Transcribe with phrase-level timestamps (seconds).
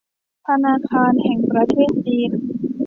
[0.47, 2.31] ธนาคารแห่งประเทศจีน